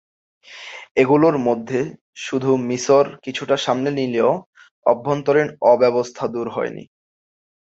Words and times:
এগুলোর 0.95 1.35
মধ্যে 1.47 1.79
শুধু 2.25 2.51
মিসর 2.69 3.05
কিছুটা 3.23 3.55
সামলে 3.57 3.91
নিলেও 3.99 4.31
অভ্যন্তরীণ 4.85 5.47
অব্যবস্থা 5.71 6.23
দূর 6.27 6.47
হয়নি। 6.49 6.83